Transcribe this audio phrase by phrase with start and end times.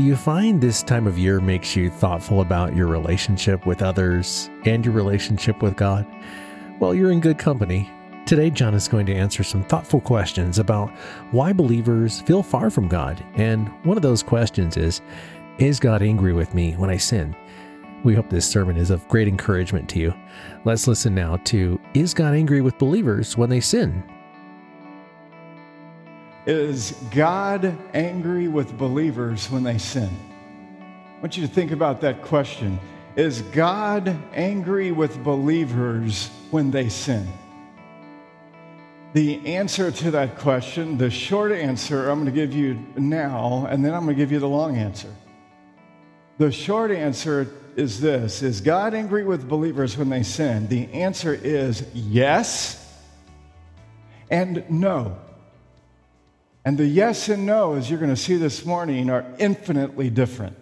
[0.00, 4.48] Do you find this time of year makes you thoughtful about your relationship with others
[4.64, 6.06] and your relationship with God?
[6.78, 7.90] Well, you're in good company.
[8.24, 10.88] Today, John is going to answer some thoughtful questions about
[11.32, 13.22] why believers feel far from God.
[13.34, 15.02] And one of those questions is
[15.58, 17.36] Is God angry with me when I sin?
[18.02, 20.14] We hope this sermon is of great encouragement to you.
[20.64, 24.02] Let's listen now to Is God angry with believers when they sin?
[26.50, 30.10] Is God angry with believers when they sin?
[31.16, 32.80] I want you to think about that question.
[33.14, 37.28] Is God angry with believers when they sin?
[39.12, 43.84] The answer to that question, the short answer, I'm going to give you now, and
[43.84, 45.14] then I'm going to give you the long answer.
[46.38, 50.66] The short answer is this Is God angry with believers when they sin?
[50.66, 52.92] The answer is yes
[54.28, 55.16] and no.
[56.64, 60.56] And the yes and no, as you're going to see this morning, are infinitely different.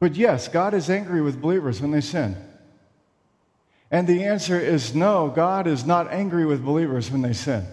[0.00, 2.36] But yes, God is angry with believers when they sin.
[3.90, 7.66] And the answer is no, God is not angry with believers when they sin.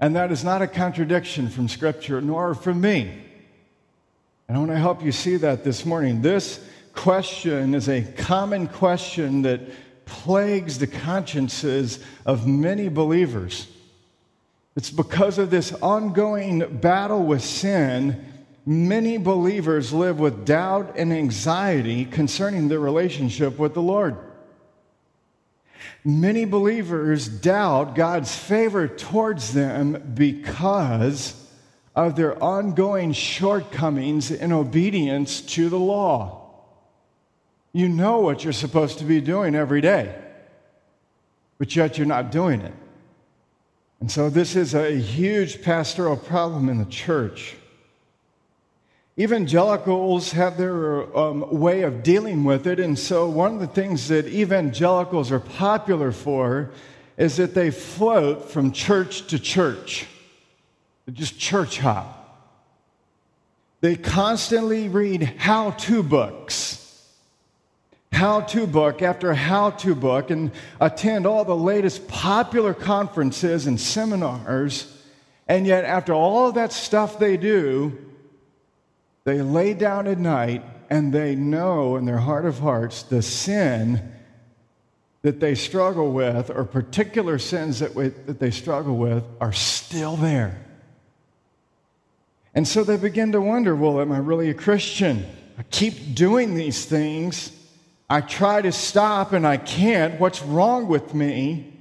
[0.00, 3.24] And that is not a contradiction from Scripture, nor from me.
[4.46, 6.22] And I want to help you see that this morning.
[6.22, 9.60] This question is a common question that
[10.06, 13.66] plagues the consciences of many believers.
[14.78, 18.24] It's because of this ongoing battle with sin,
[18.64, 24.16] many believers live with doubt and anxiety concerning their relationship with the Lord.
[26.04, 31.34] Many believers doubt God's favor towards them because
[31.96, 36.52] of their ongoing shortcomings in obedience to the law.
[37.72, 40.14] You know what you're supposed to be doing every day,
[41.58, 42.74] but yet you're not doing it.
[44.00, 47.56] And so this is a huge pastoral problem in the church.
[49.18, 54.06] Evangelicals have their um, way of dealing with it, and so one of the things
[54.08, 56.70] that evangelicals are popular for
[57.16, 60.06] is that they float from church to church.
[61.06, 62.14] They just church hop.
[63.80, 66.87] They constantly read how to books
[68.12, 73.80] how to book after how to book and attend all the latest popular conferences and
[73.80, 74.94] seminars.
[75.46, 77.96] And yet, after all that stuff they do,
[79.24, 84.14] they lay down at night and they know in their heart of hearts the sin
[85.22, 90.16] that they struggle with, or particular sins that, we, that they struggle with, are still
[90.16, 90.64] there.
[92.54, 95.26] And so they begin to wonder well, am I really a Christian?
[95.58, 97.52] I keep doing these things
[98.10, 100.18] I try to stop and I can't.
[100.18, 101.72] What's wrong with me?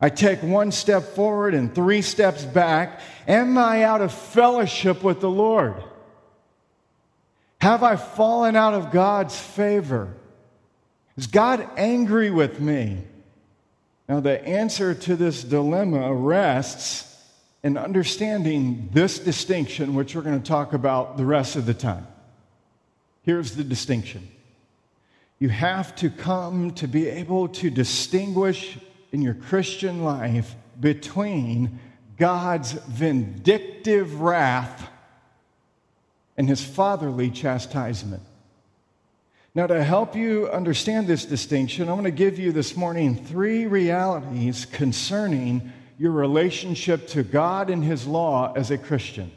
[0.00, 3.00] I take one step forward and three steps back.
[3.28, 5.82] Am I out of fellowship with the Lord?
[7.60, 10.12] Have I fallen out of God's favor?
[11.16, 13.04] Is God angry with me?
[14.08, 17.08] Now, the answer to this dilemma rests
[17.62, 22.06] in understanding this distinction, which we're going to talk about the rest of the time.
[23.22, 24.28] Here's the distinction
[25.42, 28.78] you have to come to be able to distinguish
[29.10, 31.80] in your Christian life between
[32.16, 34.88] God's vindictive wrath
[36.36, 38.22] and his fatherly chastisement.
[39.52, 43.66] Now, to help you understand this distinction, I'm going to give you this morning three
[43.66, 49.32] realities concerning your relationship to God and His law as a Christian.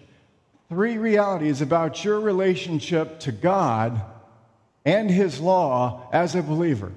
[0.69, 4.03] Three realities about your relationship to God
[4.85, 6.91] and his law as a believer.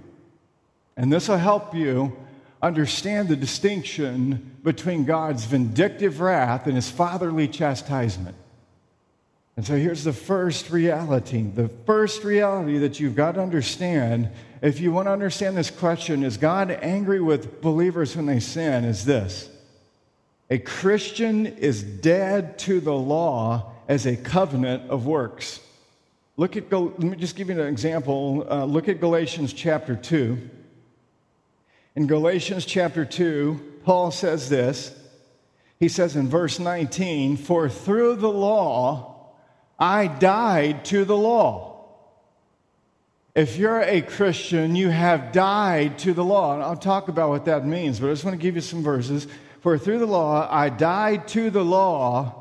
[0.96, 2.16] And this will help you
[2.60, 8.36] understand the distinction between God's vindictive wrath and his fatherly chastisement.
[9.56, 11.42] And so here's the first reality.
[11.42, 16.22] The first reality that you've got to understand if you want to understand this question
[16.24, 18.84] is God angry with believers when they sin?
[18.84, 19.48] Is this
[20.50, 25.60] a Christian is dead to the law as a covenant of works.
[26.38, 28.46] Look at, let me just give you an example.
[28.48, 30.38] Uh, look at Galatians chapter 2.
[31.96, 34.96] In Galatians chapter 2, Paul says this.
[35.80, 39.32] He says in verse 19, For through the law
[39.80, 41.88] I died to the law.
[43.34, 46.54] If you're a Christian, you have died to the law.
[46.54, 48.84] And I'll talk about what that means, but I just want to give you some
[48.84, 49.26] verses.
[49.60, 52.37] For through the law I died to the law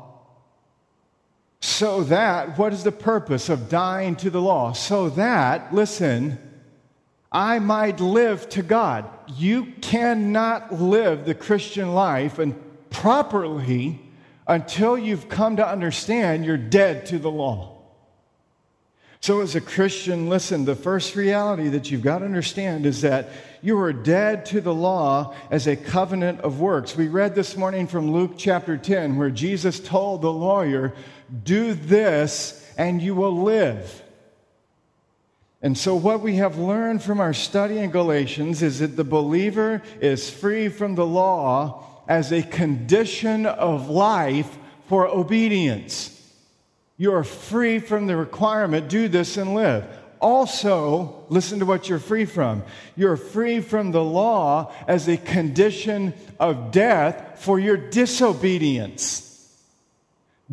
[1.60, 4.72] so that, what is the purpose of dying to the law?
[4.72, 6.38] So that, listen,
[7.32, 9.06] I might live to God.
[9.26, 12.54] You cannot live the Christian life and
[12.90, 14.00] properly
[14.46, 17.77] until you've come to understand you're dead to the law.
[19.20, 23.30] So, as a Christian, listen, the first reality that you've got to understand is that
[23.62, 26.96] you are dead to the law as a covenant of works.
[26.96, 30.94] We read this morning from Luke chapter 10, where Jesus told the lawyer,
[31.42, 34.02] Do this and you will live.
[35.60, 39.82] And so, what we have learned from our study in Galatians is that the believer
[40.00, 44.56] is free from the law as a condition of life
[44.86, 46.14] for obedience.
[46.98, 49.86] You are free from the requirement, do this and live.
[50.20, 52.64] Also, listen to what you're free from.
[52.96, 59.24] You're free from the law as a condition of death for your disobedience.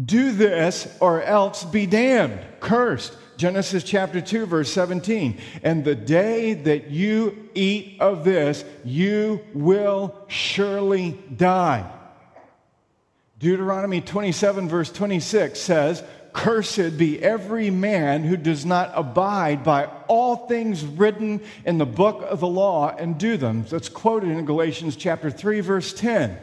[0.03, 3.17] Do this or else be damned, cursed.
[3.37, 5.39] Genesis chapter 2, verse 17.
[5.63, 11.91] And the day that you eat of this, you will surely die.
[13.39, 16.03] Deuteronomy 27, verse 26 says,
[16.35, 22.25] Cursed be every man who does not abide by all things written in the book
[22.27, 23.65] of the law and do them.
[23.69, 26.37] That's quoted in Galatians chapter 3, verse 10.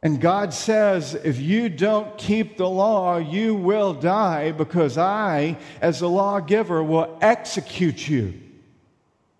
[0.00, 5.98] And God says, if you don't keep the law, you will die because I, as
[5.98, 8.40] the lawgiver, will execute you.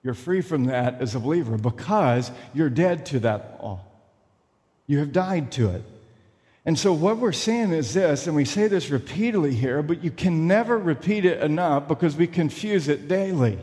[0.02, 3.84] You're free from that as a believer because you're dead to that law.
[4.88, 5.84] You have died to it.
[6.64, 10.12] And so, what we're saying is this, and we say this repeatedly here, but you
[10.12, 13.58] can never repeat it enough because we confuse it daily.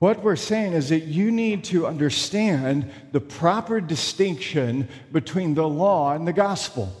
[0.00, 6.14] What we're saying is that you need to understand the proper distinction between the law
[6.14, 6.92] and the gospel.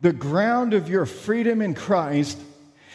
[0.00, 2.38] The ground of your freedom in Christ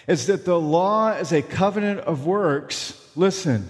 [0.08, 2.98] is that the law is a covenant of works.
[3.16, 3.66] Listen,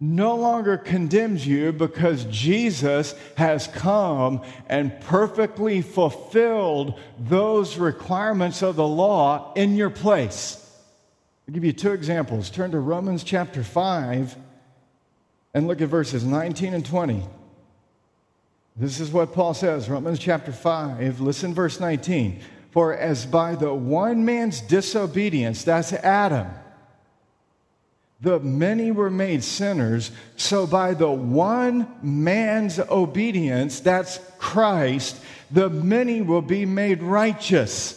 [0.00, 8.86] no longer condemns you because Jesus has come and perfectly fulfilled those requirements of the
[8.86, 10.56] law in your place.
[11.46, 12.48] I'll give you two examples.
[12.48, 14.36] Turn to Romans chapter 5
[15.52, 17.22] and look at verses 19 and 20.
[18.76, 21.20] This is what Paul says, Romans chapter 5.
[21.20, 22.40] Listen, verse 19.
[22.70, 26.46] For as by the one man's disobedience, that's Adam,
[28.20, 35.20] the many were made sinners, so by the one man's obedience, that's Christ,
[35.50, 37.96] the many will be made righteous.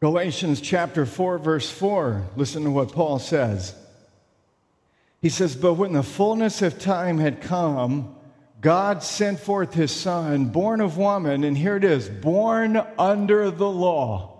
[0.00, 3.74] Galatians chapter 4, verse 4, listen to what Paul says.
[5.20, 8.14] He says, But when the fullness of time had come,
[8.60, 13.68] God sent forth his son, born of woman, and here it is, born under the
[13.68, 14.33] law.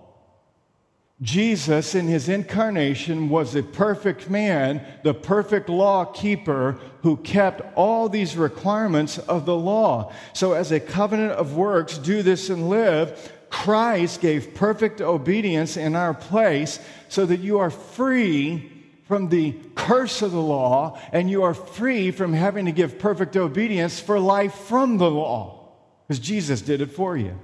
[1.22, 8.08] Jesus, in his incarnation, was a perfect man, the perfect law keeper who kept all
[8.08, 10.12] these requirements of the law.
[10.32, 15.94] So, as a covenant of works, do this and live, Christ gave perfect obedience in
[15.94, 18.72] our place so that you are free
[19.06, 23.36] from the curse of the law and you are free from having to give perfect
[23.36, 25.68] obedience for life from the law
[26.08, 27.38] because Jesus did it for you.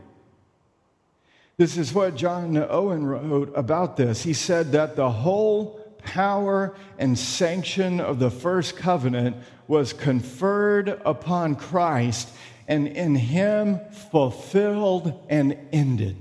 [1.60, 4.22] This is what John Owen wrote about this.
[4.22, 9.36] He said that the whole power and sanction of the first covenant
[9.68, 12.30] was conferred upon Christ
[12.66, 13.78] and in him
[14.10, 16.16] fulfilled and ended.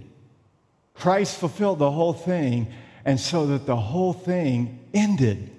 [0.93, 2.67] Christ fulfilled the whole thing,
[3.05, 5.51] and so that the whole thing ended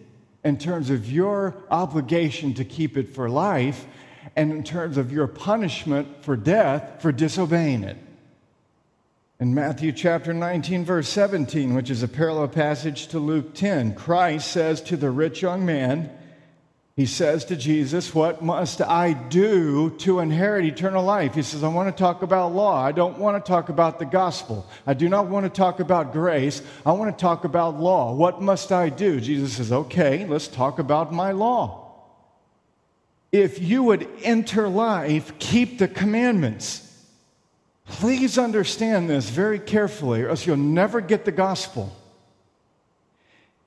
[0.45, 3.87] in terms of your obligation to keep it for life
[4.37, 7.97] and in terms of your punishment for death for disobeying it.
[9.41, 14.51] In Matthew chapter 19, verse 17, which is a parallel passage to Luke 10, Christ
[14.51, 16.11] says to the rich young man,
[16.95, 21.37] he says to Jesus, What must I do to inherit eternal life?
[21.37, 22.85] He says, I want to talk about law.
[22.85, 24.69] I don't want to talk about the gospel.
[24.87, 26.61] I do not want to talk about grace.
[26.85, 28.13] I want to talk about law.
[28.13, 29.23] What must I do?
[29.23, 31.95] Jesus says, Okay, let's talk about my law.
[33.33, 36.90] If you would enter life, keep the commandments.
[37.91, 41.95] Please understand this very carefully, or else you'll never get the gospel.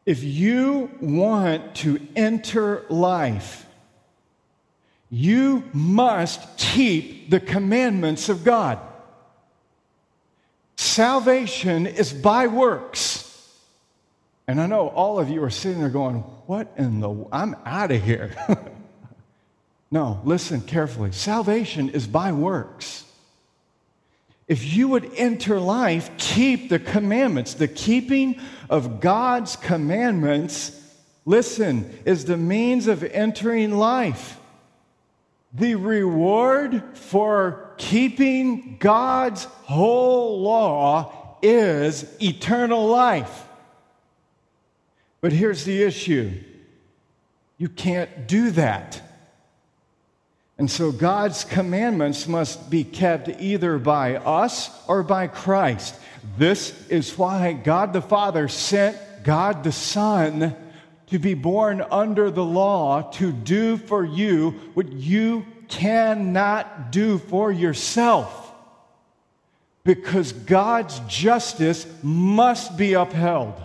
[0.05, 3.65] If you want to enter life,
[5.09, 8.79] you must keep the commandments of God.
[10.77, 13.29] Salvation is by works.
[14.47, 17.27] And I know all of you are sitting there going, What in the?
[17.31, 18.33] I'm out of here.
[19.91, 21.11] no, listen carefully.
[21.11, 23.03] Salvation is by works
[24.47, 27.53] if you would enter life, keep the commandments.
[27.53, 30.79] The keeping of God's commandments,
[31.25, 34.39] listen, is the means of entering life.
[35.53, 43.45] The reward for keeping God's whole law is eternal life.
[45.21, 46.33] But here's the issue
[47.57, 49.01] you can't do that.
[50.63, 55.93] And so God's commandments must be kept either by us or by Christ.
[56.37, 60.55] This is why God the Father sent God the Son
[61.07, 67.51] to be born under the law to do for you what you cannot do for
[67.51, 68.53] yourself.
[69.83, 73.61] Because God's justice must be upheld.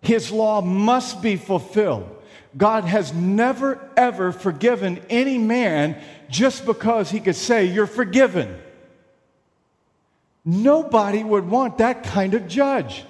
[0.00, 2.10] His law must be fulfilled.
[2.56, 8.60] God has never, ever forgiven any man just because he could say, You're forgiven.
[10.44, 13.04] Nobody would want that kind of judge.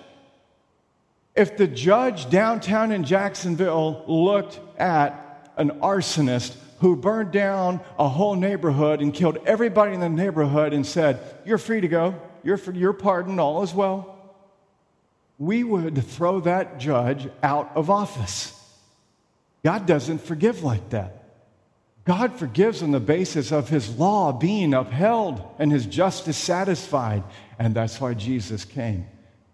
[1.35, 8.37] If the judge downtown in Jacksonville looked at an arsonist who burned down a whole
[8.37, 12.73] neighborhood and killed everybody in the neighborhood and said, You're free to go, you're, for,
[12.73, 14.15] you're pardoned, all is well,
[15.39, 18.54] we would throw that judge out of office.
[19.65, 21.25] God doesn't forgive like that.
[22.05, 27.25] God forgives on the basis of his law being upheld and his justice satisfied.
[27.59, 29.07] And that's why Jesus came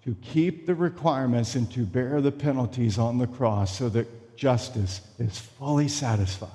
[0.05, 5.01] to keep the requirements and to bear the penalties on the cross so that justice
[5.21, 6.51] is fully satisfied.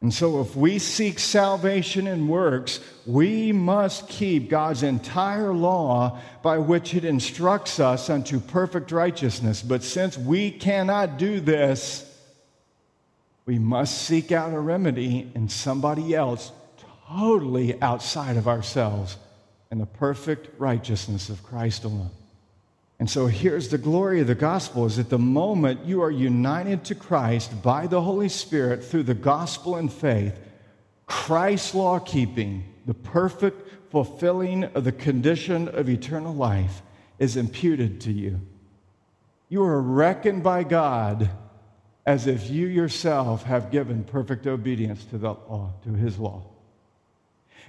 [0.00, 6.58] And so, if we seek salvation in works, we must keep God's entire law by
[6.58, 9.60] which it instructs us unto perfect righteousness.
[9.60, 12.07] But since we cannot do this,
[13.48, 16.52] we must seek out a remedy in somebody else
[17.08, 19.16] totally outside of ourselves
[19.70, 22.10] in the perfect righteousness of Christ alone.
[22.98, 26.84] And so here's the glory of the gospel is that the moment you are united
[26.84, 30.38] to Christ by the Holy Spirit through the gospel and faith,
[31.06, 36.82] Christ's law keeping, the perfect fulfilling of the condition of eternal life,
[37.18, 38.42] is imputed to you.
[39.48, 41.30] You are reckoned by God
[42.08, 46.42] as if you yourself have given perfect obedience to the law, to his law.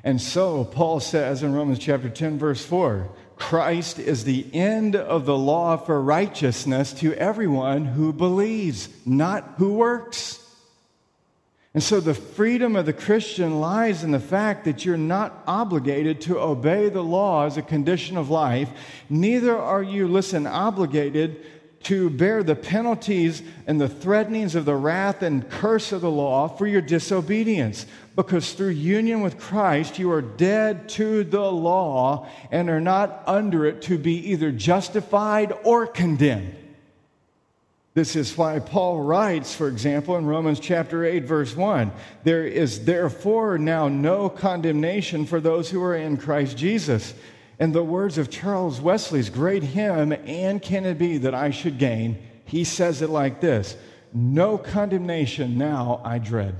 [0.02, 5.26] And so Paul says in Romans chapter 10 verse 4, Christ is the end of
[5.26, 10.40] the law for righteousness to everyone who believes, not who works.
[11.74, 16.22] And so the freedom of the Christian lies in the fact that you're not obligated
[16.22, 18.70] to obey the law as a condition of life.
[19.10, 21.46] Neither are you, listen, obligated
[21.84, 26.48] to bear the penalties and the threatenings of the wrath and curse of the law
[26.48, 27.86] for your disobedience.
[28.16, 33.66] Because through union with Christ, you are dead to the law and are not under
[33.66, 36.56] it to be either justified or condemned.
[37.94, 41.92] This is why Paul writes, for example, in Romans chapter 8, verse 1
[42.24, 47.14] There is therefore now no condemnation for those who are in Christ Jesus.
[47.60, 51.78] In the words of Charles Wesley's great hymn, And Can It Be That I Should
[51.78, 52.18] Gain?
[52.46, 53.78] he says it like this
[54.14, 56.56] No condemnation now I dread.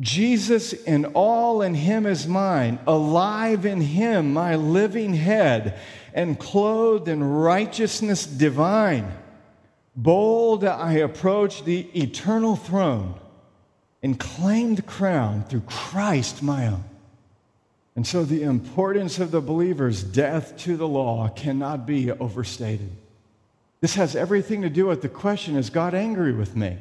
[0.00, 5.78] Jesus in all in him is mine, alive in him, my living head,
[6.12, 9.12] and clothed in righteousness divine.
[9.94, 13.20] Bold I approach the eternal throne
[14.02, 16.84] and claim the crown through Christ my own.
[17.96, 22.90] And so the importance of the believer's death to the law cannot be overstated.
[23.80, 26.78] This has everything to do with the question is God angry with me?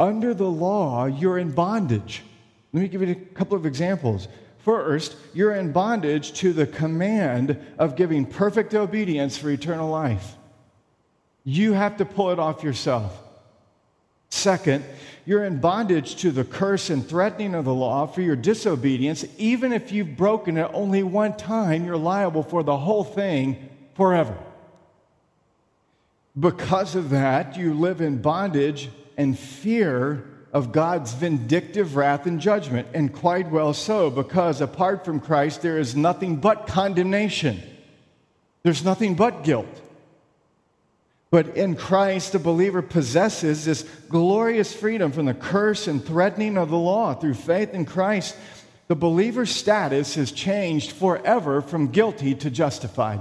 [0.00, 2.22] Under the law, you're in bondage.
[2.72, 4.28] Let me give you a couple of examples.
[4.58, 10.36] First, you're in bondage to the command of giving perfect obedience for eternal life.
[11.44, 13.27] You have to pull it off yourself.
[14.30, 14.84] Second,
[15.24, 19.24] you're in bondage to the curse and threatening of the law for your disobedience.
[19.36, 24.36] Even if you've broken it only one time, you're liable for the whole thing forever.
[26.38, 32.88] Because of that, you live in bondage and fear of God's vindictive wrath and judgment.
[32.94, 37.60] And quite well so, because apart from Christ, there is nothing but condemnation,
[38.62, 39.66] there's nothing but guilt.
[41.30, 46.70] But in Christ, the believer possesses this glorious freedom from the curse and threatening of
[46.70, 47.14] the law.
[47.14, 48.34] Through faith in Christ,
[48.86, 53.20] the believer's status is changed forever from guilty to justified.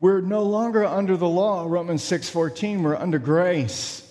[0.00, 4.02] We're no longer under the law, Romans 6:14, we're under grace.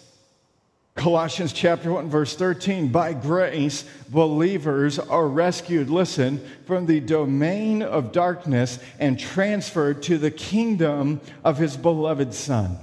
[1.00, 8.12] Colossians chapter 1 verse 13 by grace believers are rescued listen from the domain of
[8.12, 12.77] darkness and transferred to the kingdom of his beloved son.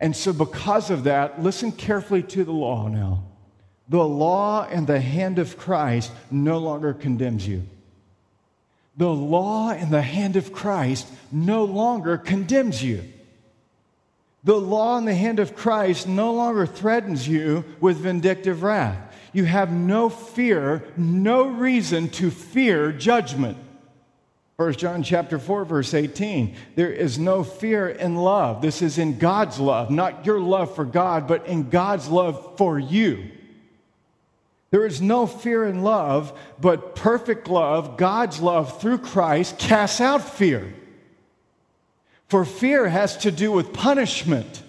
[0.00, 3.24] And so because of that listen carefully to the law now.
[3.88, 7.62] The law and the hand of Christ no longer condemns you.
[8.98, 13.02] The law in the hand of Christ no longer condemns you.
[14.44, 18.98] The law in the hand of Christ no longer threatens you with vindictive wrath.
[19.32, 23.56] You have no fear, no reason to fear judgment.
[24.56, 29.18] 1 John chapter 4 verse 18 there is no fear in love this is in
[29.18, 33.30] God's love not your love for God but in God's love for you
[34.70, 40.22] there is no fear in love but perfect love God's love through Christ casts out
[40.22, 40.72] fear
[42.32, 44.62] for fear has to do with punishment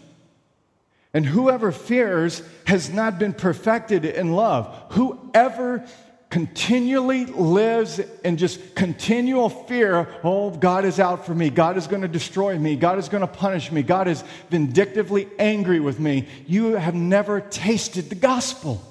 [1.14, 5.82] and whoever fears has not been perfected in love whoever
[6.30, 11.50] continually lives in just continual fear oh, God is out for me.
[11.50, 12.76] God is going to destroy me.
[12.76, 13.82] God is going to punish me.
[13.82, 16.28] God is vindictively angry with me.
[16.46, 18.82] You have never tasted the gospel.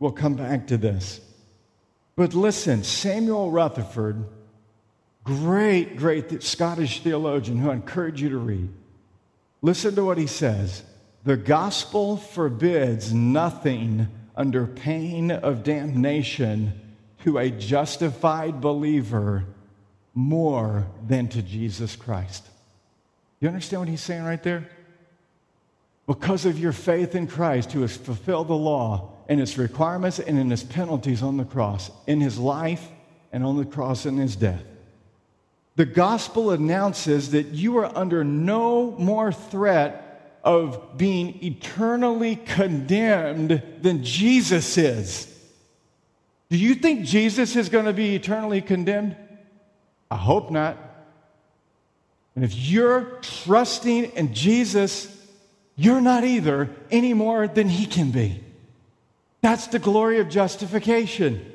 [0.00, 1.20] We'll come back to this.
[2.16, 4.24] But listen, Samuel Rutherford,
[5.24, 8.68] great, great Scottish theologian who I encourage you to read,
[9.60, 10.82] listen to what he says.
[11.24, 16.80] The gospel forbids nothing under pain of damnation
[17.24, 19.44] to a justified believer
[20.14, 22.44] more than to Jesus Christ.
[23.40, 24.68] You understand what he's saying right there?
[26.06, 30.38] Because of your faith in Christ, who has fulfilled the law and its requirements and
[30.38, 32.88] in his penalties on the cross, in his life
[33.32, 34.64] and on the cross in his death.
[35.76, 44.04] The gospel announces that you are under no more threat of being eternally condemned than
[44.04, 45.28] Jesus is.
[46.50, 49.16] Do you think Jesus is going to be eternally condemned?
[50.10, 50.76] I hope not.
[52.34, 55.08] And if you're trusting in Jesus,
[55.76, 58.42] you're not either any more than he can be.
[59.40, 61.50] That's the glory of justification.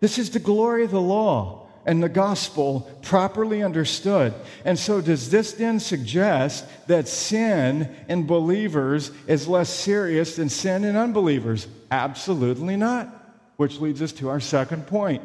[0.00, 4.34] This is the glory of the law and the gospel properly understood.
[4.64, 10.84] And so, does this then suggest that sin in believers is less serious than sin
[10.84, 11.68] in unbelievers?
[11.90, 13.08] Absolutely not.
[13.56, 15.22] Which leads us to our second point.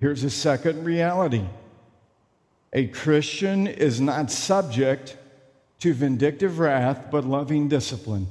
[0.00, 1.44] Here's a second reality
[2.72, 5.16] a Christian is not subject
[5.78, 8.26] to vindictive wrath, but loving discipline.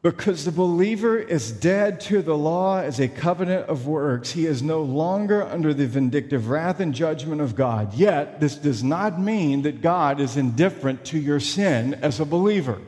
[0.00, 4.62] Because the believer is dead to the law as a covenant of works, he is
[4.62, 7.94] no longer under the vindictive wrath and judgment of God.
[7.94, 12.80] Yet, this does not mean that God is indifferent to your sin as a believer.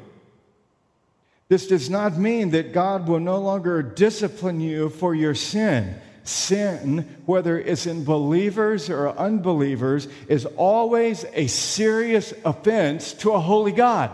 [1.48, 5.96] This does not mean that God will no longer discipline you for your sin.
[6.22, 13.72] Sin, whether it's in believers or unbelievers, is always a serious offense to a holy
[13.72, 14.12] God.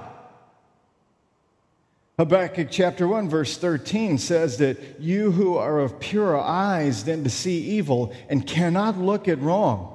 [2.19, 7.31] Habakkuk chapter 1, verse 13 says that you who are of purer eyes than to
[7.31, 9.93] see evil and cannot look at wrong.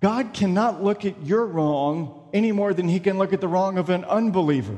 [0.00, 3.78] God cannot look at your wrong any more than he can look at the wrong
[3.78, 4.76] of an unbeliever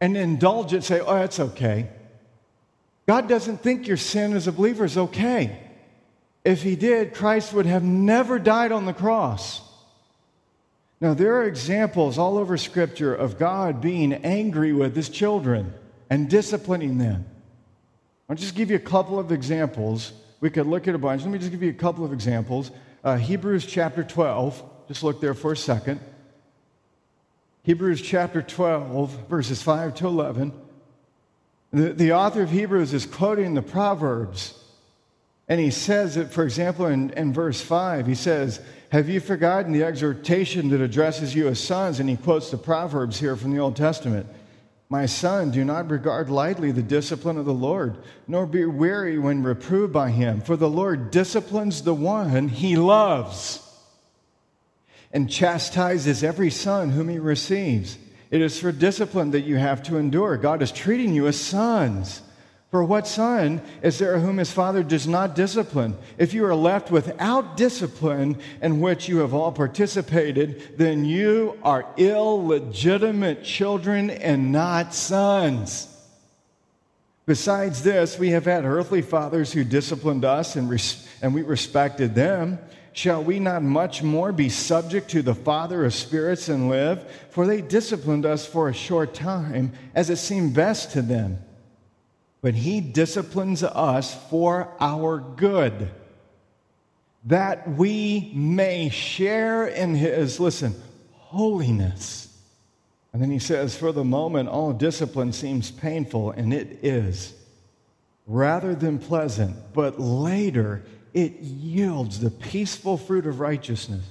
[0.00, 1.88] and indulge it, say, oh, it's okay.
[3.06, 5.60] God doesn't think your sin as a believer is okay.
[6.44, 9.60] If he did, Christ would have never died on the cross.
[11.00, 15.72] Now, there are examples all over Scripture of God being angry with his children
[16.10, 17.24] and disciplining them.
[18.28, 20.12] I'll just give you a couple of examples.
[20.40, 21.22] We could look at a bunch.
[21.22, 22.70] Let me just give you a couple of examples.
[23.02, 26.00] Uh, Hebrews chapter 12, just look there for a second.
[27.62, 30.52] Hebrews chapter 12, verses 5 to 11.
[31.72, 34.54] The, the author of Hebrews is quoting the Proverbs.
[35.48, 38.60] And he says that, for example, in, in verse 5, he says,
[38.90, 42.00] have you forgotten the exhortation that addresses you as sons?
[42.00, 44.26] And he quotes the Proverbs here from the Old Testament.
[44.88, 49.44] My son, do not regard lightly the discipline of the Lord, nor be weary when
[49.44, 53.64] reproved by him, for the Lord disciplines the one he loves
[55.12, 57.98] and chastises every son whom he receives.
[58.30, 60.36] It is for discipline that you have to endure.
[60.36, 62.22] God is treating you as sons.
[62.70, 65.96] For what son is there whom his father does not discipline?
[66.18, 71.84] If you are left without discipline in which you have all participated, then you are
[71.96, 75.88] illegitimate children and not sons.
[77.26, 82.14] Besides this, we have had earthly fathers who disciplined us and, res- and we respected
[82.14, 82.58] them.
[82.92, 87.04] Shall we not much more be subject to the Father of spirits and live?
[87.30, 91.38] For they disciplined us for a short time, as it seemed best to them
[92.42, 95.90] but he disciplines us for our good,
[97.24, 100.74] that we may share in his, listen,
[101.12, 102.34] holiness.
[103.12, 107.34] And then he says, For the moment, all discipline seems painful, and it is,
[108.26, 114.04] rather than pleasant, but later it yields the peaceful fruit of righteousness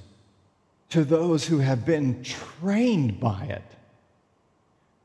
[0.90, 3.62] to those who have been trained by it.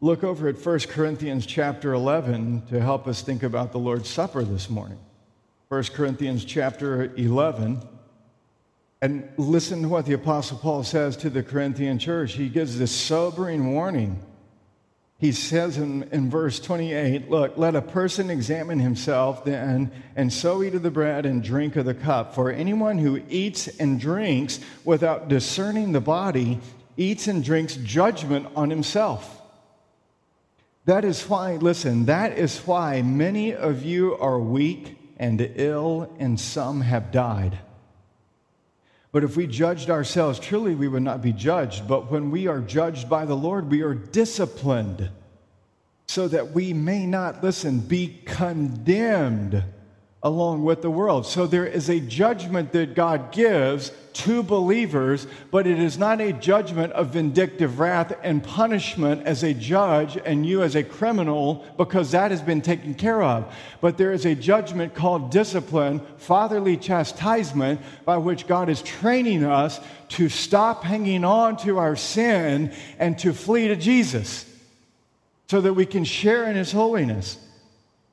[0.05, 4.43] Look over at 1 Corinthians chapter 11 to help us think about the Lord's Supper
[4.43, 4.99] this morning.
[5.69, 7.81] 1 Corinthians chapter 11.
[9.01, 12.33] And listen to what the Apostle Paul says to the Corinthian church.
[12.33, 14.23] He gives this sobering warning
[15.17, 20.61] he says in, in verse 28 Look, let a person examine himself then, and so
[20.61, 22.35] eat of the bread and drink of the cup.
[22.35, 26.59] For anyone who eats and drinks without discerning the body
[26.95, 29.41] eats and drinks judgment on himself.
[30.85, 36.39] That is why, listen, that is why many of you are weak and ill, and
[36.39, 37.59] some have died.
[39.11, 41.87] But if we judged ourselves, truly we would not be judged.
[41.87, 45.09] But when we are judged by the Lord, we are disciplined
[46.07, 49.63] so that we may not, listen, be condemned
[50.25, 51.23] along with the world.
[51.23, 56.33] So there is a judgment that God gives to believers, but it is not a
[56.33, 62.09] judgment of vindictive wrath and punishment as a judge and you as a criminal because
[62.11, 63.53] that has been taken care of.
[63.81, 69.79] But there is a judgment called discipline, fatherly chastisement, by which God is training us
[70.09, 74.51] to stop hanging on to our sin and to flee to Jesus
[75.49, 77.37] so that we can share in his holiness.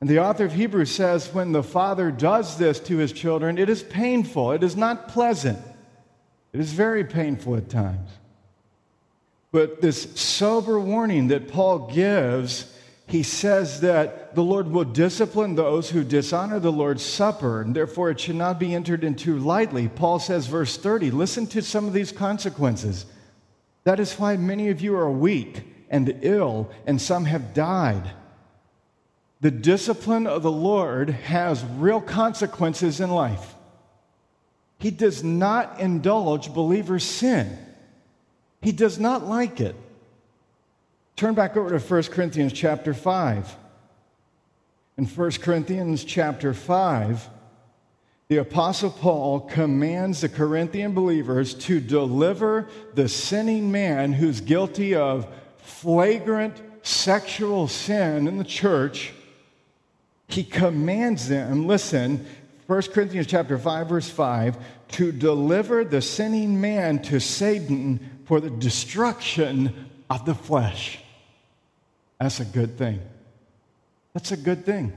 [0.02, 3.68] And the author of Hebrews says when the father does this to his children, it
[3.68, 4.50] is painful.
[4.50, 5.60] It is not pleasant.
[6.52, 8.10] It is very painful at times.
[9.52, 15.90] But this sober warning that Paul gives, he says that the Lord will discipline those
[15.90, 19.86] who dishonor the Lord's Supper, and therefore it should not be entered into lightly.
[19.86, 23.06] Paul says, verse 30, listen to some of these consequences.
[23.84, 28.10] That is why many of you are weak and ill, and some have died.
[29.42, 33.56] The discipline of the Lord has real consequences in life.
[34.78, 37.58] He does not indulge believers' sin.
[38.60, 39.74] He does not like it.
[41.16, 43.56] Turn back over to 1 Corinthians chapter 5.
[44.98, 47.28] In 1 Corinthians chapter 5,
[48.28, 55.26] the Apostle Paul commands the Corinthian believers to deliver the sinning man who's guilty of
[55.58, 59.12] flagrant sexual sin in the church
[60.32, 62.26] he commands them, listen,
[62.66, 64.56] 1 Corinthians chapter 5 verse 5,
[64.92, 70.98] to deliver the sinning man to Satan for the destruction of the flesh.
[72.18, 73.00] That's a good thing.
[74.14, 74.92] That's a good thing.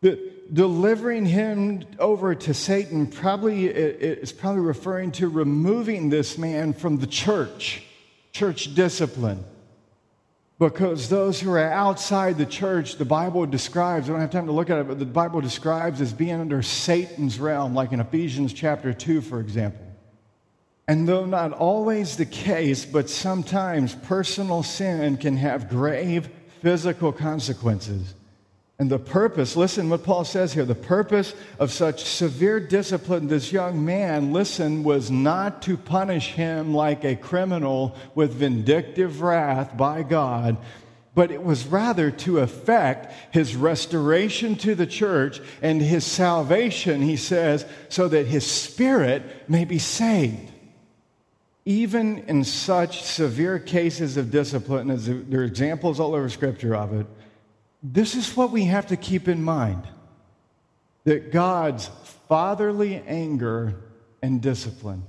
[0.00, 6.98] The, delivering him over to Satan probably is probably referring to removing this man from
[6.98, 7.84] the church,
[8.32, 9.44] church discipline.
[10.58, 14.52] Because those who are outside the church, the Bible describes, I don't have time to
[14.52, 18.54] look at it, but the Bible describes as being under Satan's realm, like in Ephesians
[18.54, 19.84] chapter 2, for example.
[20.88, 26.30] And though not always the case, but sometimes personal sin can have grave
[26.62, 28.14] physical consequences.
[28.78, 33.50] And the purpose, listen what Paul says here the purpose of such severe discipline, this
[33.50, 40.02] young man, listen, was not to punish him like a criminal with vindictive wrath by
[40.02, 40.58] God,
[41.14, 47.16] but it was rather to effect his restoration to the church and his salvation, he
[47.16, 50.52] says, so that his spirit may be saved.
[51.64, 56.92] Even in such severe cases of discipline, as there are examples all over Scripture of
[56.92, 57.06] it,
[57.82, 59.82] this is what we have to keep in mind
[61.04, 61.88] that God's
[62.28, 63.76] fatherly anger
[64.22, 65.04] and discipline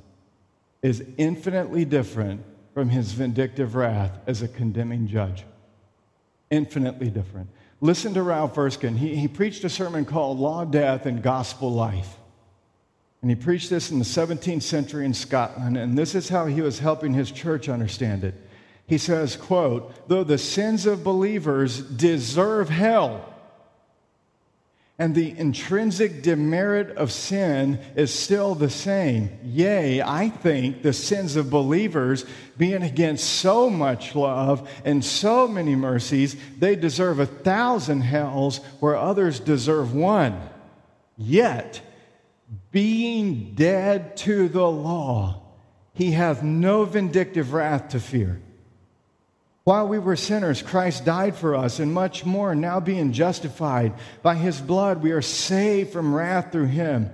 [0.83, 5.43] is infinitely different from his vindictive wrath as a condemning judge.
[6.51, 7.49] Infinitely different.
[7.81, 8.95] Listen to Ralph Erskine.
[8.95, 12.17] He, he preached a sermon called Law, Death, and Gospel Life.
[13.21, 16.61] And he preached this in the 17th century in Scotland, and this is how he
[16.61, 18.35] was helping his church understand it.
[18.87, 23.33] He says, quote, though the sins of believers deserve hell,
[24.99, 29.29] and the intrinsic demerit of sin is still the same.
[29.43, 32.25] Yea, I think the sins of believers,
[32.57, 38.95] being against so much love and so many mercies, they deserve a thousand hells where
[38.95, 40.49] others deserve one.
[41.15, 41.81] Yet,
[42.71, 45.43] being dead to the law,
[45.93, 48.41] he hath no vindictive wrath to fear.
[49.67, 54.35] While we were sinners, Christ died for us, and much more, now being justified by
[54.35, 57.09] his blood, we are saved from wrath through him.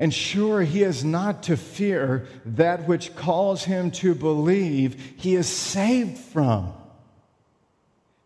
[0.00, 5.46] And sure, he is not to fear that which calls him to believe he is
[5.46, 6.72] saved from.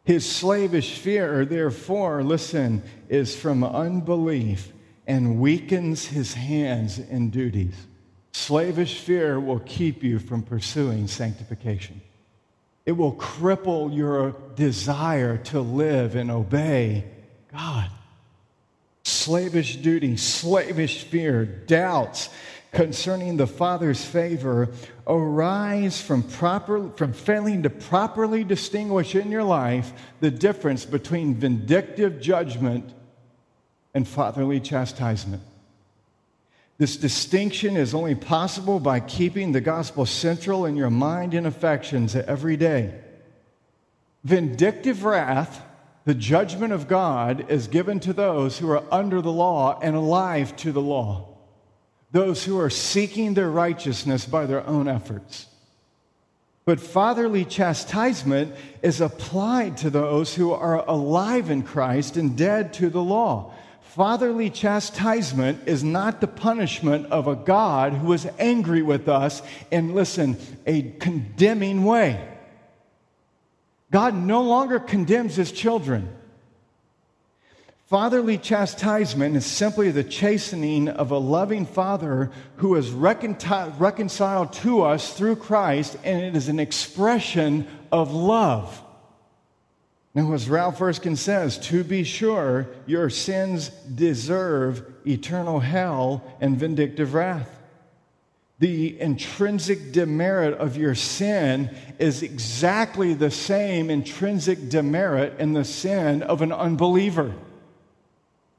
[0.05, 4.73] His slavish fear, therefore, listen, is from unbelief
[5.07, 7.77] and weakens his hands in duties.
[8.33, 12.01] Slavish fear will keep you from pursuing sanctification.
[12.87, 17.05] It will cripple your desire to live and obey
[17.53, 17.91] God.
[19.05, 22.29] Slavish duty, slavish fear, doubts
[22.73, 24.69] concerning the Father's favor
[25.07, 32.21] arise from, proper, from failing to properly distinguish in your life the difference between vindictive
[32.21, 32.93] judgment
[33.95, 35.43] and fatherly chastisement.
[36.77, 42.17] This distinction is only possible by keeping the gospel central in your mind and affections
[42.17, 42.95] every day.
[44.25, 45.63] Vindictive wrath,
[46.05, 50.57] the judgment of God, is given to those who are under the law and alive
[50.57, 51.29] to the law,
[52.11, 55.47] those who are seeking their righteousness by their own efforts.
[56.65, 62.89] But fatherly chastisement is applied to those who are alive in Christ and dead to
[62.89, 63.53] the law
[63.95, 69.95] Fatherly chastisement is not the punishment of a God who is angry with us in,
[69.95, 72.29] listen, a condemning way.
[73.93, 76.09] God no longer condemns his children.
[77.87, 85.17] Fatherly chastisement is simply the chastening of a loving father who is reconciled to us
[85.17, 88.84] through Christ, and it is an expression of love.
[90.15, 97.15] Now, as Ralph Erskine says, to be sure, your sins deserve eternal hell and vindictive
[97.15, 97.51] wrath.
[98.61, 106.23] The intrinsic demerit of your sin is exactly the same intrinsic demerit in the sin
[106.23, 107.35] of an unbeliever.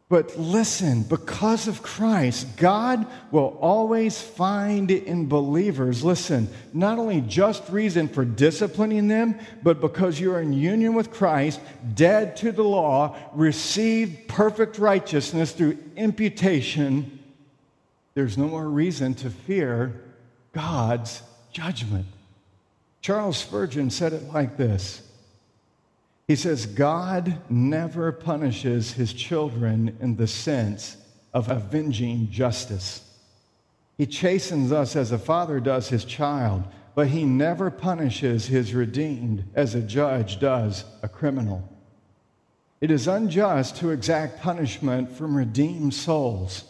[0.08, 7.68] But listen, because of Christ, God will always find in believers, listen, not only just
[7.70, 11.60] reason for disciplining them, but because you're in union with Christ,
[11.96, 17.18] dead to the law, received perfect righteousness through imputation,
[18.14, 20.04] there's no more reason to fear
[20.54, 22.06] God's judgment.
[23.02, 25.02] Charles Spurgeon said it like this
[26.28, 30.98] he says, God never punishes his children in the sense
[31.34, 33.08] of avenging justice.
[33.98, 36.64] He chastens us as a father does his child,
[36.96, 41.70] but he never punishes his redeemed as a judge does a criminal.
[42.82, 46.64] It is unjust to exact punishment from redeemed souls,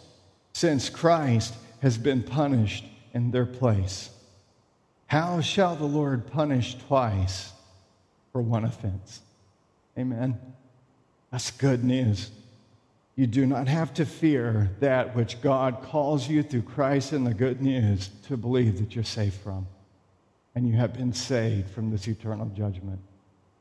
[0.52, 4.10] since Christ has been punished in their place.
[5.06, 7.52] How shall the Lord punish twice
[8.32, 9.20] for one offense?
[9.98, 10.38] Amen.
[11.30, 12.30] That's good news.
[13.14, 17.32] You do not have to fear that which God calls you through Christ and the
[17.32, 19.66] good news to believe that you're safe from.
[20.54, 23.00] And you have been saved from this eternal judgment.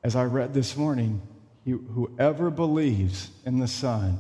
[0.03, 1.21] As I read this morning,
[1.65, 4.19] whoever believes in the Son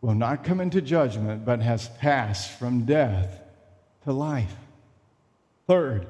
[0.00, 3.40] will not come into judgment, but has passed from death
[4.04, 4.54] to life.
[5.66, 6.06] Third,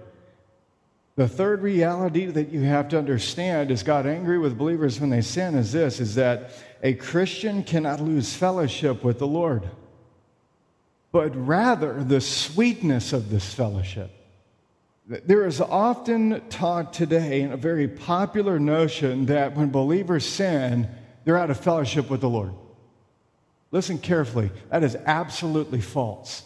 [1.16, 5.20] the third reality that you have to understand is God angry with believers when they
[5.20, 6.50] sin is this is that
[6.82, 9.68] a Christian cannot lose fellowship with the Lord,
[11.12, 14.10] but rather the sweetness of this fellowship.
[15.06, 20.88] There is often taught today in a very popular notion that when believers sin,
[21.24, 22.54] they're out of fellowship with the Lord.
[23.70, 26.42] Listen carefully, that is absolutely false.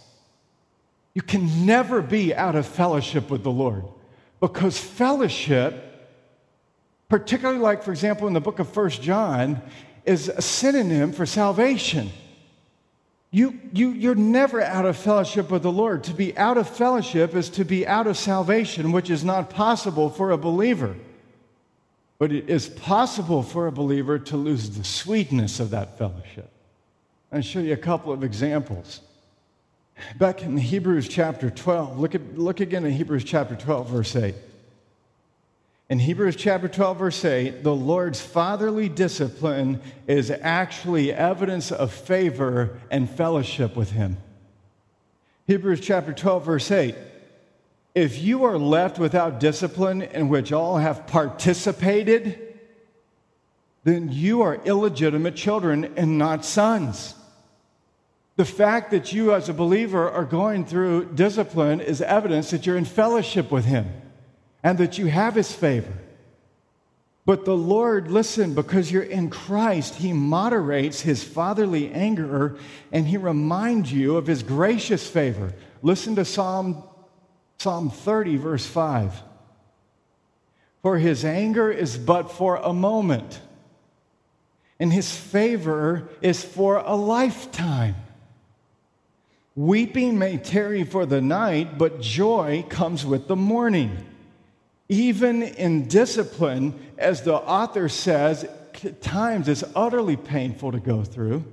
[1.14, 3.85] You can never be out of fellowship with the Lord.
[4.40, 5.85] Because fellowship,
[7.09, 9.62] particularly like, for example, in the book of First John,
[10.05, 12.11] is a synonym for salvation.
[13.31, 16.05] You, you, you're never out of fellowship with the Lord.
[16.05, 20.09] To be out of fellowship is to be out of salvation, which is not possible
[20.09, 20.96] for a believer.
[22.18, 26.51] But it is possible for a believer to lose the sweetness of that fellowship.
[27.31, 29.01] I'll show you a couple of examples.
[30.16, 34.34] Back in Hebrews chapter 12, look, at, look again in Hebrews chapter 12, verse 8.
[35.90, 42.78] In Hebrews chapter 12, verse 8, the Lord's fatherly discipline is actually evidence of favor
[42.90, 44.18] and fellowship with Him.
[45.46, 46.94] Hebrews chapter 12, verse 8.
[47.94, 52.38] If you are left without discipline in which all have participated,
[53.84, 57.14] then you are illegitimate children and not sons.
[58.38, 62.77] The fact that you, as a believer, are going through discipline is evidence that you're
[62.77, 63.90] in fellowship with Him
[64.62, 65.92] and that you have His favor.
[67.27, 72.57] But the Lord, listen, because you're in Christ, He moderates His fatherly anger
[72.92, 75.53] and He reminds you of His gracious favor.
[75.83, 76.85] Listen to Psalm,
[77.59, 79.20] Psalm 30, verse 5.
[80.83, 83.40] For His anger is but for a moment,
[84.79, 87.96] and His favor is for a lifetime.
[89.58, 94.06] Weeping may tarry for the night, but joy comes with the morning.
[94.88, 98.48] Even in discipline, as the author says,
[99.00, 101.44] times it's utterly painful to go through.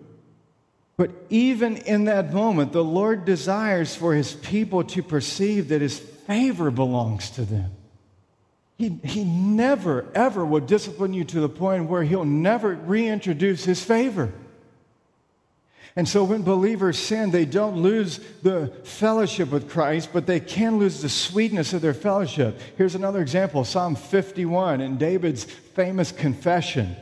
[0.97, 5.97] But even in that moment, the Lord desires for his people to perceive that his
[5.97, 7.71] favor belongs to them.
[8.77, 13.83] He, he never, ever will discipline you to the point where he'll never reintroduce his
[13.83, 14.31] favor.
[15.97, 20.77] And so when believers sin, they don't lose the fellowship with Christ, but they can
[20.77, 22.59] lose the sweetness of their fellowship.
[22.77, 26.97] Here's another example Psalm 51 and David's famous confession.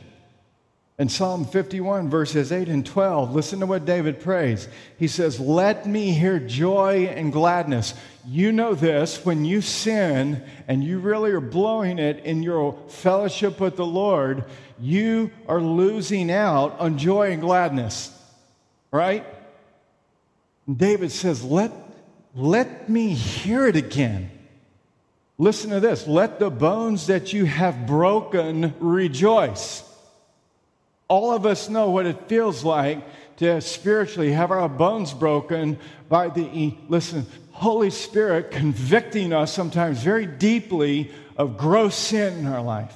[0.96, 4.68] In Psalm 51, verses 8 and 12, listen to what David prays.
[4.96, 7.94] He says, Let me hear joy and gladness.
[8.24, 13.58] You know this when you sin and you really are blowing it in your fellowship
[13.58, 14.44] with the Lord,
[14.78, 18.13] you are losing out on joy and gladness
[18.94, 19.26] right?
[20.72, 21.72] David says, let,
[22.32, 24.30] let me hear it again.
[25.36, 26.06] Listen to this.
[26.06, 29.82] Let the bones that you have broken rejoice.
[31.08, 33.04] All of us know what it feels like
[33.38, 35.76] to spiritually have our bones broken
[36.08, 42.62] by the, listen, Holy Spirit convicting us sometimes very deeply of gross sin in our
[42.62, 42.94] life.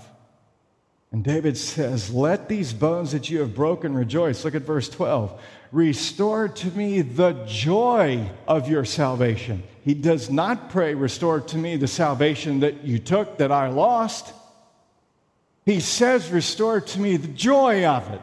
[1.11, 4.44] And David says, Let these bones that you have broken rejoice.
[4.44, 5.40] Look at verse 12.
[5.70, 9.62] Restore to me the joy of your salvation.
[9.85, 14.33] He does not pray, Restore to me the salvation that you took that I lost.
[15.66, 18.22] He says, Restore to me the joy of it.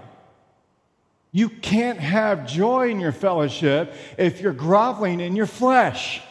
[1.31, 6.21] You can't have joy in your fellowship if you're groveling in your flesh.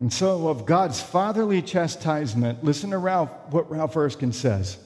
[0.00, 4.78] And so, of God's fatherly chastisement, listen to Ralph, what Ralph Erskine says.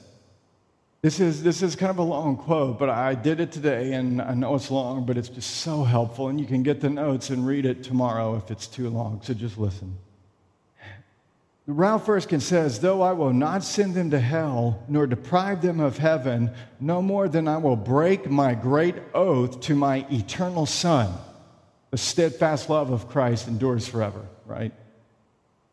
[1.03, 4.21] This is, this is kind of a long quote, but I did it today, and
[4.21, 6.27] I know it's long, but it's just so helpful.
[6.27, 9.33] And you can get the notes and read it tomorrow if it's too long, so
[9.33, 9.97] just listen.
[11.65, 15.97] Ralph Erskine says, Though I will not send them to hell, nor deprive them of
[15.97, 21.11] heaven, no more than I will break my great oath to my eternal Son.
[21.89, 24.71] The steadfast love of Christ endures forever, right?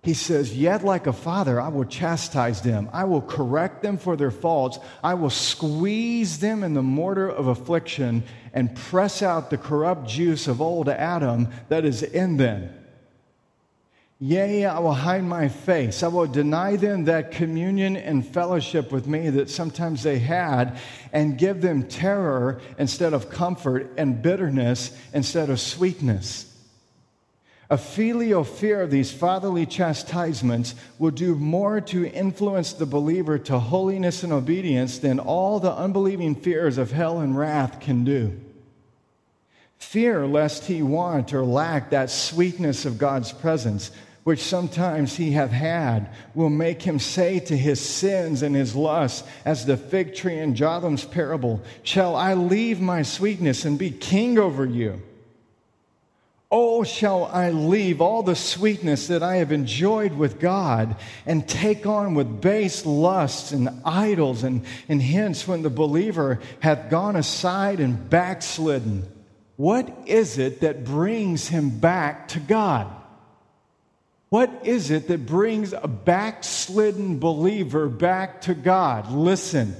[0.03, 2.89] He says, Yet like a father, I will chastise them.
[2.93, 4.79] I will correct them for their faults.
[5.03, 10.47] I will squeeze them in the mortar of affliction and press out the corrupt juice
[10.47, 12.71] of old Adam that is in them.
[14.21, 16.03] Yea, I will hide my face.
[16.03, 20.81] I will deny them that communion and fellowship with me that sometimes they had,
[21.13, 26.48] and give them terror instead of comfort, and bitterness instead of sweetness.
[27.71, 33.59] A filial fear of these fatherly chastisements will do more to influence the believer to
[33.59, 38.41] holiness and obedience than all the unbelieving fears of hell and wrath can do.
[39.77, 43.91] Fear lest he want or lack that sweetness of God's presence,
[44.25, 49.29] which sometimes he hath had, will make him say to his sins and his lusts,
[49.45, 54.39] as the fig tree in Jotham's parable, Shall I leave my sweetness and be king
[54.39, 55.03] over you?
[56.51, 61.85] Oh, shall I leave all the sweetness that I have enjoyed with God and take
[61.85, 64.45] on with base lusts and idols?
[64.45, 69.07] And, and hence, when the believer hath gone aside and backslidden,
[69.57, 72.91] what is it that brings him back to God?
[74.31, 79.11] What is it that brings a backslidden believer back to God?
[79.11, 79.77] Listen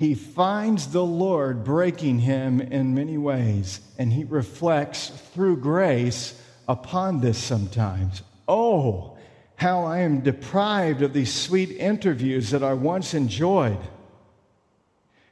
[0.00, 7.20] he finds the Lord breaking him in many ways, and he reflects through grace upon
[7.20, 8.22] this sometimes.
[8.48, 9.18] Oh,
[9.56, 13.76] how I am deprived of these sweet interviews that I once enjoyed.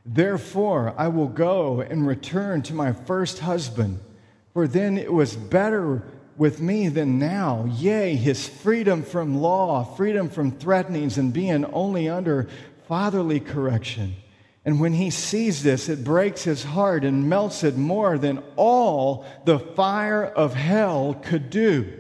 [0.04, 4.00] Therefore, I will go and return to my first husband,
[4.52, 6.02] for then it was better
[6.36, 7.64] with me than now.
[7.74, 12.50] Yea, his freedom from law, freedom from threatenings, and being only under
[12.86, 14.14] fatherly correction.
[14.64, 19.24] And when he sees this, it breaks his heart and melts it more than all
[19.44, 21.92] the fire of hell could do.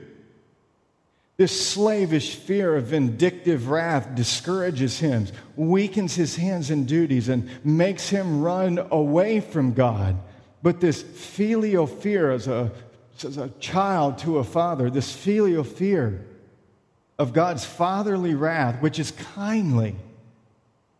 [1.38, 8.08] This slavish fear of vindictive wrath discourages him, weakens his hands and duties, and makes
[8.08, 10.16] him run away from God.
[10.64, 12.72] But this filial fear, as a,
[13.24, 16.26] as a child to a father, this filial fear
[17.20, 19.94] of God's fatherly wrath, which is kindly,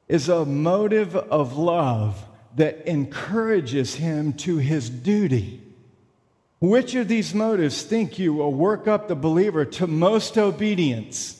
[0.09, 2.25] is a motive of love
[2.57, 5.63] that encourages him to his duty.
[6.61, 11.35] Which of these motives think you will work up the believer to most obedience?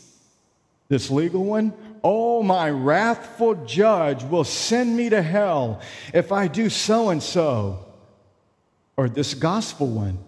[0.89, 1.73] This legal one?
[2.05, 5.81] Oh, my wrathful judge will send me to hell
[6.15, 7.85] if I do so and so.
[8.97, 10.19] Or this gospel one?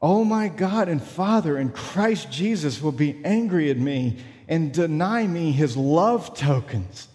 [0.00, 5.26] Oh my God and Father and Christ Jesus will be angry at me and deny
[5.28, 7.06] me his love tokens.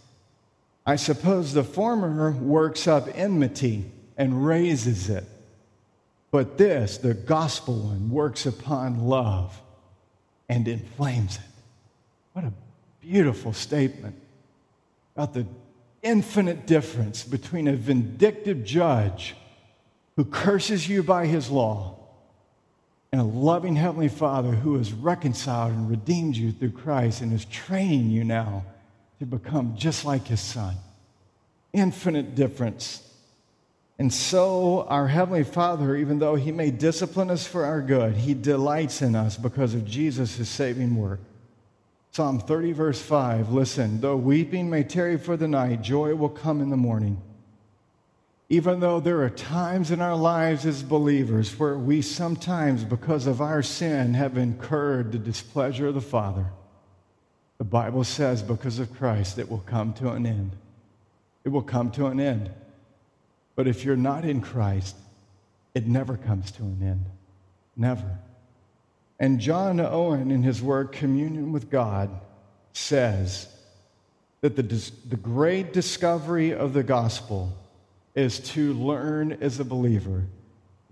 [0.88, 5.26] I suppose the former works up enmity and raises it.
[6.32, 9.62] But this, the gospel one, works upon love
[10.48, 11.42] and inflames it.
[12.32, 12.54] What a
[13.02, 14.16] beautiful statement
[15.14, 15.46] about the
[16.04, 19.36] infinite difference between a vindictive judge
[20.16, 21.98] who curses you by his law
[23.12, 27.44] and a loving Heavenly Father who has reconciled and redeemed you through Christ and is
[27.44, 28.64] training you now
[29.20, 30.76] to become just like His Son.
[31.74, 33.03] Infinite difference.
[33.99, 38.34] And so, our Heavenly Father, even though He may discipline us for our good, He
[38.34, 41.20] delights in us because of Jesus' saving work.
[42.11, 46.61] Psalm 30, verse 5 Listen, though weeping may tarry for the night, joy will come
[46.61, 47.22] in the morning.
[48.49, 53.41] Even though there are times in our lives as believers where we sometimes, because of
[53.41, 56.45] our sin, have incurred the displeasure of the Father,
[57.58, 60.51] the Bible says because of Christ it will come to an end.
[61.43, 62.51] It will come to an end.
[63.55, 64.95] But if you're not in Christ,
[65.74, 67.05] it never comes to an end.
[67.76, 68.20] Never.
[69.20, 72.10] And John Owen, in his work Communion with God,
[72.74, 73.47] says
[74.41, 74.64] that the,
[75.10, 77.58] the great discovery of the gospel
[78.14, 80.24] is to learn as a believer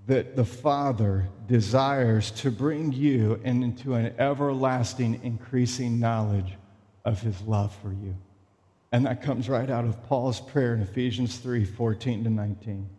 [0.08, 6.54] that the Father desires to bring you into an everlasting, increasing knowledge
[7.04, 8.16] of his love for you.
[8.92, 12.90] And that comes right out of Paul's prayer in Ephesians 3 14 to 19.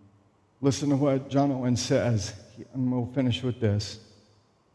[0.60, 2.34] Listen to what John Owen says,
[2.74, 4.00] and we'll finish with this.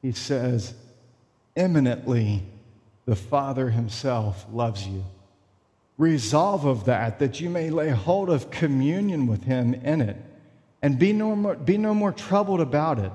[0.02, 0.74] He says,
[1.56, 2.44] Eminently,
[3.06, 5.04] the Father himself loves you
[6.02, 10.18] resolve of that, that you may lay hold of communion with him in it,
[10.82, 13.12] and be no more, be no more troubled about it.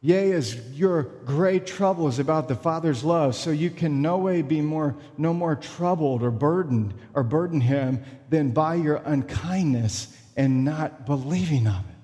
[0.00, 4.42] Yea, as your great trouble is about the Father's love, so you can no way
[4.42, 10.64] be more, no more troubled or burdened or burden him than by your unkindness and
[10.64, 11.94] not believing of it.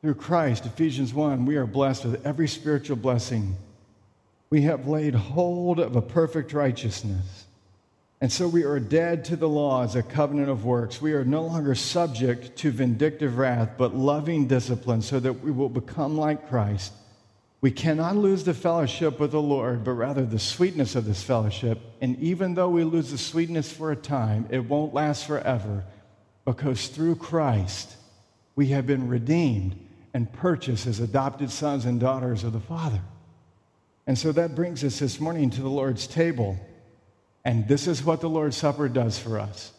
[0.00, 3.56] Through Christ, Ephesians 1, we are blessed with every spiritual blessing.
[4.48, 7.47] We have laid hold of a perfect righteousness
[8.20, 11.00] and so we are dead to the law as a covenant of works.
[11.00, 15.68] We are no longer subject to vindictive wrath, but loving discipline so that we will
[15.68, 16.92] become like Christ.
[17.60, 21.80] We cannot lose the fellowship with the Lord, but rather the sweetness of this fellowship.
[22.00, 25.84] And even though we lose the sweetness for a time, it won't last forever
[26.44, 27.96] because through Christ
[28.56, 29.78] we have been redeemed
[30.14, 33.00] and purchased as adopted sons and daughters of the Father.
[34.06, 36.58] And so that brings us this morning to the Lord's table.
[37.48, 39.72] And this is what the Lord's Supper does for us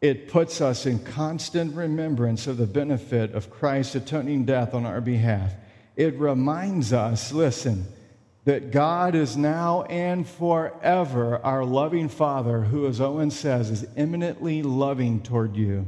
[0.00, 5.02] it puts us in constant remembrance of the benefit of Christ's atoning death on our
[5.02, 5.52] behalf.
[5.96, 7.84] It reminds us, listen,
[8.46, 14.62] that God is now and forever our loving Father, who, as Owen says, is eminently
[14.62, 15.86] loving toward you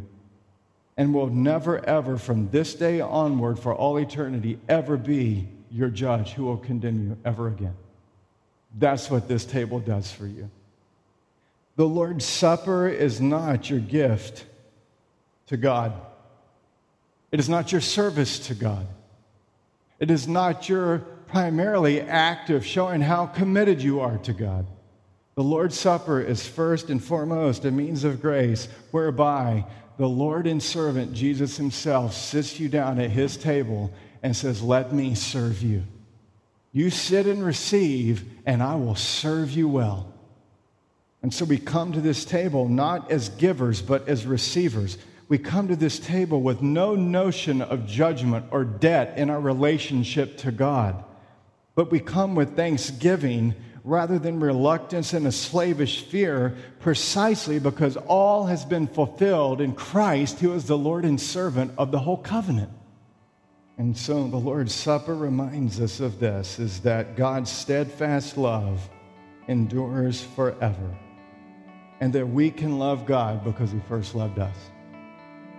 [0.99, 6.35] and will never, ever, from this day onward for all eternity, ever be your judge
[6.35, 7.75] who will condemn you ever again.
[8.77, 10.51] That's what this table does for you.
[11.77, 14.45] The Lord's Supper is not your gift
[15.47, 15.93] to God.
[17.33, 18.87] It is not your service to God.
[19.99, 24.67] It is not your primarily act of showing how committed you are to God.
[25.35, 29.67] The Lord's Supper is first and foremost a means of grace whereby
[29.97, 34.93] the Lord and servant, Jesus Himself, sits you down at His table and says, Let
[34.93, 35.83] me serve you.
[36.71, 40.14] You sit and receive, and I will serve you well.
[41.25, 44.99] And so we come to this table not as givers, but as receivers.
[45.27, 50.37] We come to this table with no notion of judgment or debt in our relationship
[50.37, 51.03] to God,
[51.75, 53.55] but we come with thanksgiving
[53.85, 60.41] rather than reluctance and a slavish fear, precisely because all has been fulfilled in Christ,
[60.41, 62.71] who is the Lord and servant of the whole covenant.
[63.79, 68.91] And so the Lord's Supper reminds us of this is that God's steadfast love
[69.49, 70.99] endures forever
[72.05, 74.55] and that we can love God because He first loved us.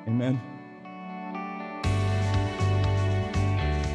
[0.07, 0.39] Amen.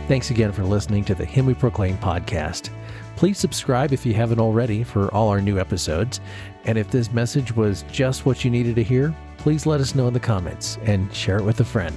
[0.08, 2.70] Thanks again for listening to the Him We Proclaim podcast.
[3.14, 6.20] Please subscribe if you haven't already for all our new episodes.
[6.64, 10.08] And if this message was just what you needed to hear, please let us know
[10.08, 11.96] in the comments and share it with a friend.